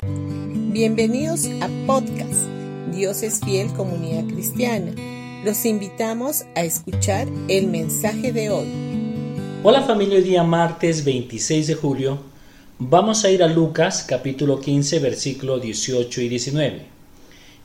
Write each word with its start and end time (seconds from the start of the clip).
Bienvenidos 0.00 1.48
a 1.60 1.68
podcast 1.84 2.46
Dios 2.94 3.24
es 3.24 3.40
fiel 3.40 3.66
comunidad 3.72 4.32
cristiana. 4.32 4.92
Los 5.44 5.66
invitamos 5.66 6.44
a 6.54 6.62
escuchar 6.62 7.26
el 7.48 7.66
mensaje 7.66 8.32
de 8.32 8.48
hoy. 8.48 8.68
Hola 9.64 9.82
familia, 9.82 10.18
hoy 10.18 10.22
día 10.22 10.44
martes 10.44 11.04
26 11.04 11.66
de 11.66 11.74
julio 11.74 12.20
vamos 12.78 13.24
a 13.24 13.30
ir 13.30 13.42
a 13.42 13.48
Lucas 13.48 14.04
capítulo 14.08 14.60
15 14.60 15.00
versículo 15.00 15.58
18 15.58 16.20
y 16.20 16.28
19. 16.28 16.82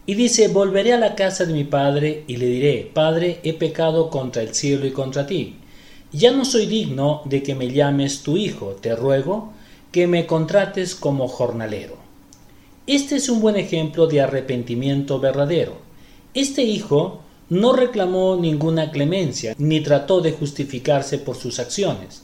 Y 0.08 0.16
dice, 0.16 0.48
volveré 0.48 0.94
a 0.94 0.98
la 0.98 1.14
casa 1.14 1.46
de 1.46 1.54
mi 1.54 1.66
padre 1.66 2.24
y 2.26 2.38
le 2.38 2.48
diré, 2.48 2.90
Padre, 2.92 3.42
he 3.44 3.54
pecado 3.54 4.10
contra 4.10 4.42
el 4.42 4.56
cielo 4.56 4.88
y 4.88 4.92
contra 4.92 5.28
ti. 5.28 5.58
Ya 6.12 6.32
no 6.32 6.46
soy 6.46 6.66
digno 6.66 7.22
de 7.26 7.44
que 7.44 7.54
me 7.54 7.70
llames 7.72 8.24
tu 8.24 8.38
hijo, 8.38 8.76
te 8.82 8.96
ruego 8.96 9.54
que 9.92 10.08
me 10.08 10.26
contrates 10.26 10.96
como 10.96 11.28
jornalero. 11.28 12.03
Este 12.86 13.16
es 13.16 13.30
un 13.30 13.40
buen 13.40 13.56
ejemplo 13.56 14.08
de 14.08 14.20
arrepentimiento 14.20 15.18
verdadero. 15.18 15.78
Este 16.34 16.64
hijo 16.64 17.22
no 17.48 17.72
reclamó 17.72 18.36
ninguna 18.36 18.91
clemencia 18.91 19.55
ni 19.58 19.80
trató 19.80 20.20
de 20.20 20.34
justificarse 20.34 21.18
por 21.18 21.38
sus 21.38 21.60
acciones, 21.60 22.24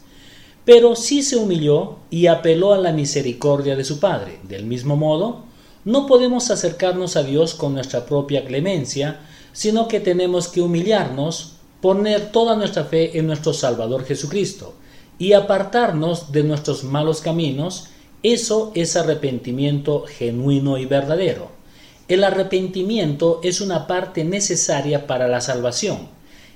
pero 0.65 0.97
sí 0.97 1.23
se 1.23 1.37
humilló 1.37 1.99
y 2.09 2.27
apeló 2.27 2.73
a 2.73 2.77
la 2.77 2.91
misericordia 2.91 3.77
de 3.77 3.85
su 3.85 4.01
padre. 4.01 4.39
Del 4.43 4.65
mismo 4.65 4.97
modo, 4.97 5.43
no 5.85 6.05
podemos 6.07 6.51
acercarnos 6.51 7.15
a 7.15 7.23
Dios 7.23 7.53
con 7.53 7.73
nuestra 7.73 8.05
propia 8.05 8.43
clemencia, 8.43 9.21
sino 9.53 9.87
que 9.87 10.01
tenemos 10.01 10.49
que 10.49 10.59
humillarnos, 10.59 11.53
poner 11.79 12.33
toda 12.33 12.57
nuestra 12.57 12.83
fe 12.83 13.17
en 13.17 13.27
nuestro 13.27 13.53
Salvador 13.53 14.03
Jesucristo 14.03 14.73
y 15.17 15.31
apartarnos 15.31 16.33
de 16.33 16.43
nuestros 16.43 16.83
malos 16.83 17.21
caminos 17.21 17.87
eso 18.23 18.71
es 18.75 18.95
arrepentimiento 18.95 20.05
genuino 20.05 20.77
y 20.77 20.85
verdadero. 20.85 21.51
El 22.09 22.23
arrepentimiento 22.23 23.39
es 23.43 23.61
una 23.61 23.87
parte 23.87 24.23
necesaria 24.23 25.07
para 25.07 25.27
la 25.27 25.41
salvación. 25.41 26.09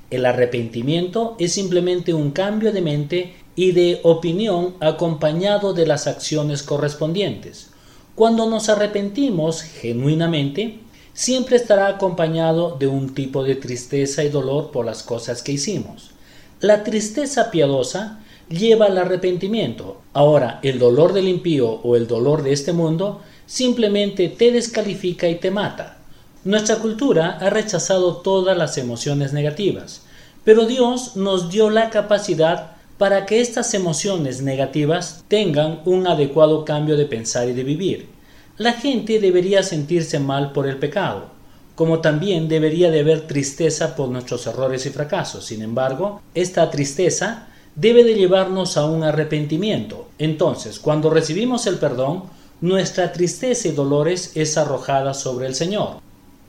El 0.09 0.25
arrepentimiento 0.25 1.35
es 1.39 1.53
simplemente 1.53 2.13
un 2.13 2.31
cambio 2.31 2.71
de 2.71 2.81
mente 2.81 3.35
y 3.55 3.71
de 3.71 3.99
opinión 4.03 4.75
acompañado 4.79 5.73
de 5.73 5.85
las 5.85 6.07
acciones 6.07 6.63
correspondientes. 6.63 7.69
Cuando 8.15 8.49
nos 8.49 8.69
arrepentimos 8.69 9.61
genuinamente, 9.61 10.79
siempre 11.13 11.55
estará 11.55 11.87
acompañado 11.87 12.75
de 12.77 12.87
un 12.87 13.13
tipo 13.13 13.43
de 13.43 13.55
tristeza 13.55 14.23
y 14.23 14.29
dolor 14.29 14.71
por 14.71 14.85
las 14.85 15.01
cosas 15.01 15.41
que 15.41 15.53
hicimos. 15.53 16.11
La 16.59 16.83
tristeza 16.83 17.51
piadosa 17.51 18.19
lleva 18.53 18.85
al 18.85 18.97
arrepentimiento. 18.97 20.01
Ahora, 20.13 20.59
el 20.61 20.77
dolor 20.77 21.13
del 21.13 21.27
impío 21.27 21.69
o 21.69 21.95
el 21.95 22.07
dolor 22.07 22.43
de 22.43 22.53
este 22.53 22.71
mundo 22.71 23.21
simplemente 23.47 24.29
te 24.29 24.51
descalifica 24.51 25.27
y 25.27 25.35
te 25.35 25.49
mata. 25.49 25.97
Nuestra 26.43 26.77
cultura 26.77 27.37
ha 27.41 27.49
rechazado 27.49 28.17
todas 28.17 28.55
las 28.55 28.77
emociones 28.77 29.33
negativas, 29.33 30.03
pero 30.43 30.65
Dios 30.65 31.15
nos 31.15 31.49
dio 31.49 31.69
la 31.69 31.89
capacidad 31.89 32.71
para 32.97 33.25
que 33.25 33.41
estas 33.41 33.73
emociones 33.73 34.41
negativas 34.41 35.23
tengan 35.27 35.81
un 35.85 36.05
adecuado 36.05 36.63
cambio 36.63 36.95
de 36.95 37.05
pensar 37.05 37.49
y 37.49 37.53
de 37.53 37.63
vivir. 37.63 38.09
La 38.57 38.73
gente 38.73 39.19
debería 39.19 39.63
sentirse 39.63 40.19
mal 40.19 40.51
por 40.51 40.67
el 40.67 40.77
pecado, 40.77 41.31
como 41.75 42.01
también 42.01 42.47
debería 42.47 42.91
de 42.91 42.99
haber 42.99 43.25
tristeza 43.25 43.95
por 43.95 44.09
nuestros 44.09 44.45
errores 44.45 44.85
y 44.85 44.91
fracasos. 44.91 45.45
Sin 45.45 45.63
embargo, 45.63 46.21
esta 46.35 46.69
tristeza 46.69 47.47
debe 47.75 48.03
de 48.03 48.15
llevarnos 48.15 48.77
a 48.77 48.85
un 48.85 49.03
arrepentimiento. 49.03 50.07
Entonces, 50.17 50.79
cuando 50.79 51.09
recibimos 51.09 51.65
el 51.67 51.77
perdón, 51.77 52.23
nuestra 52.61 53.11
tristeza 53.11 53.67
y 53.67 53.71
dolores 53.71 54.31
es 54.35 54.57
arrojada 54.57 55.13
sobre 55.13 55.47
el 55.47 55.55
Señor. 55.55 55.97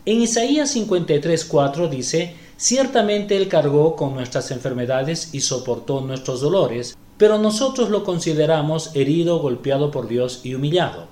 En 0.06 0.20
Isaías 0.20 0.76
53:4 0.76 1.88
dice, 1.88 2.34
Ciertamente 2.56 3.36
Él 3.36 3.48
cargó 3.48 3.96
con 3.96 4.14
nuestras 4.14 4.50
enfermedades 4.50 5.30
y 5.32 5.40
soportó 5.40 6.00
nuestros 6.00 6.40
dolores, 6.40 6.96
pero 7.16 7.38
nosotros 7.38 7.90
lo 7.90 8.04
consideramos 8.04 8.94
herido, 8.94 9.38
golpeado 9.40 9.90
por 9.90 10.06
Dios 10.06 10.40
y 10.44 10.54
humillado. 10.54 11.08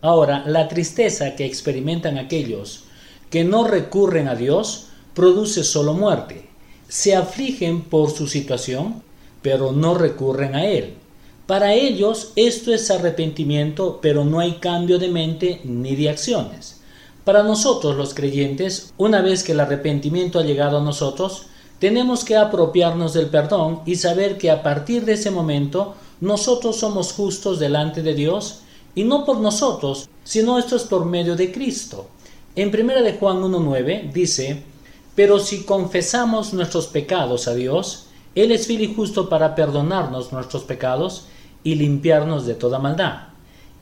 Ahora, 0.00 0.44
la 0.46 0.68
tristeza 0.68 1.34
que 1.34 1.44
experimentan 1.44 2.18
aquellos 2.18 2.84
que 3.30 3.44
no 3.44 3.66
recurren 3.66 4.28
a 4.28 4.36
Dios 4.36 4.86
produce 5.14 5.64
solo 5.64 5.94
muerte. 5.94 6.48
Se 6.88 7.16
afligen 7.16 7.82
por 7.82 8.10
su 8.10 8.26
situación, 8.28 9.02
pero 9.46 9.70
no 9.70 9.94
recurren 9.94 10.56
a 10.56 10.66
Él. 10.66 10.94
Para 11.46 11.72
ellos 11.72 12.32
esto 12.34 12.74
es 12.74 12.90
arrepentimiento, 12.90 14.00
pero 14.02 14.24
no 14.24 14.40
hay 14.40 14.54
cambio 14.54 14.98
de 14.98 15.06
mente 15.06 15.60
ni 15.62 15.94
de 15.94 16.10
acciones. 16.10 16.80
Para 17.24 17.44
nosotros 17.44 17.94
los 17.94 18.12
creyentes, 18.12 18.92
una 18.96 19.22
vez 19.22 19.44
que 19.44 19.52
el 19.52 19.60
arrepentimiento 19.60 20.40
ha 20.40 20.42
llegado 20.42 20.78
a 20.78 20.82
nosotros, 20.82 21.46
tenemos 21.78 22.24
que 22.24 22.34
apropiarnos 22.34 23.12
del 23.12 23.26
perdón 23.26 23.82
y 23.86 23.94
saber 23.94 24.36
que 24.36 24.50
a 24.50 24.64
partir 24.64 25.04
de 25.04 25.12
ese 25.12 25.30
momento 25.30 25.94
nosotros 26.20 26.80
somos 26.80 27.12
justos 27.12 27.60
delante 27.60 28.02
de 28.02 28.14
Dios 28.14 28.62
y 28.96 29.04
no 29.04 29.24
por 29.24 29.38
nosotros, 29.38 30.08
sino 30.24 30.58
esto 30.58 30.74
es 30.74 30.82
por 30.82 31.04
medio 31.04 31.36
de 31.36 31.52
Cristo. 31.52 32.08
En 32.56 32.74
1 32.74 33.00
de 33.00 33.12
Juan 33.12 33.40
1.9 33.42 34.10
dice, 34.12 34.64
pero 35.14 35.38
si 35.38 35.62
confesamos 35.62 36.52
nuestros 36.52 36.88
pecados 36.88 37.46
a 37.46 37.54
Dios, 37.54 38.05
él 38.36 38.52
es 38.52 38.66
fiel 38.66 38.82
y 38.82 38.94
justo 38.94 39.28
para 39.28 39.54
perdonarnos 39.54 40.30
nuestros 40.30 40.62
pecados 40.62 41.24
y 41.64 41.74
limpiarnos 41.74 42.46
de 42.46 42.54
toda 42.54 42.78
maldad. 42.78 43.28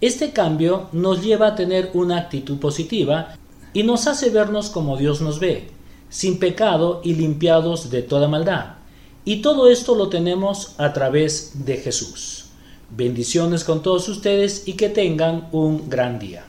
Este 0.01 0.33
cambio 0.33 0.89
nos 0.93 1.23
lleva 1.23 1.49
a 1.49 1.55
tener 1.57 1.91
una 1.93 2.19
actitud 2.19 2.59
positiva 2.59 3.37
y 3.73 3.83
nos 3.83 4.07
hace 4.07 4.31
vernos 4.31 4.71
como 4.71 4.97
Dios 4.97 5.21
nos 5.21 5.41
ve, 5.41 5.69
sin 6.09 6.39
pecado 6.39 7.01
y 7.03 7.15
limpiados 7.15 7.91
de 7.91 8.03
toda 8.03 8.29
maldad. 8.29 8.77
Y 9.25 9.43
todo 9.43 9.69
esto 9.69 9.97
lo 9.97 10.09
tenemos 10.09 10.75
a 10.79 10.93
través 10.93 11.67
de 11.67 11.79
Jesús. 11.79 12.47
Bendiciones 12.91 13.65
con 13.65 13.83
todos 13.83 14.09
ustedes 14.09 14.69
y 14.69 14.75
que 14.75 14.89
tengan 14.89 15.49
un 15.51 15.91
gran 15.91 16.21
día. 16.21 16.45